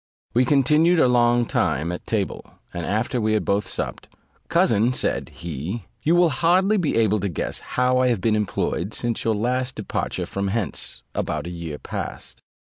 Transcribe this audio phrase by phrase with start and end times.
[0.33, 4.09] We continued a long time at table, and after we had both supped;
[4.49, 8.95] "Cousin," said he, "you will hardly be able to guess how I have been employed
[8.95, 12.41] since your last departure from hence, about a year past.